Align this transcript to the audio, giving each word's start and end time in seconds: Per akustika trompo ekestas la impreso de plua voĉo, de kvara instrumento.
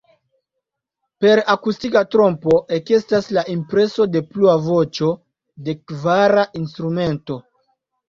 Per 1.25 1.41
akustika 1.55 2.03
trompo 2.15 2.57
ekestas 2.79 3.29
la 3.39 3.45
impreso 3.59 4.09
de 4.17 4.25
plua 4.33 4.59
voĉo, 4.71 5.15
de 5.71 5.81
kvara 5.89 6.51
instrumento. 6.65 7.43